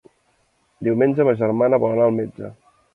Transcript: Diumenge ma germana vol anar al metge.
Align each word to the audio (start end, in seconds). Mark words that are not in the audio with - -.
Diumenge 0.89 1.29
ma 1.29 1.37
germana 1.45 1.83
vol 1.87 1.95
anar 1.99 2.11
al 2.13 2.21
metge. 2.21 2.55